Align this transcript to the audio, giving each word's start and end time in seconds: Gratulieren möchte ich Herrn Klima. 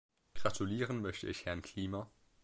Gratulieren 0.33 0.99
möchte 1.03 1.27
ich 1.27 1.45
Herrn 1.45 1.61
Klima. 1.61 2.09